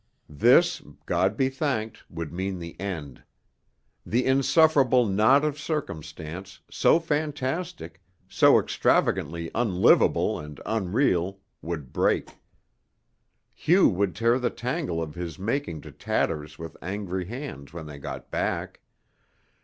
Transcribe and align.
This, 0.29 0.81
God 1.05 1.37
be 1.37 1.47
thanked, 1.47 2.09
would 2.09 2.33
mean 2.33 2.57
the 2.57 2.75
end. 2.79 3.21
The 4.03 4.25
insufferable 4.25 5.05
knot 5.05 5.45
of 5.45 5.59
circumstance, 5.59 6.59
so 6.71 6.99
fantastic, 6.99 8.01
so 8.27 8.57
extravagantly 8.57 9.51
unlivable 9.53 10.39
and 10.39 10.59
unreal, 10.65 11.37
would 11.61 11.93
break, 11.93 12.31
Hugh 13.53 13.89
would 13.89 14.15
tear 14.15 14.39
the 14.39 14.49
tangle 14.49 15.03
of 15.03 15.13
his 15.13 15.37
making 15.37 15.81
to 15.81 15.91
tatters 15.91 16.57
with 16.57 16.75
angry 16.81 17.25
hands 17.25 17.71
when 17.71 17.85
they 17.85 17.99
got 17.99 18.31
back. 18.31 18.81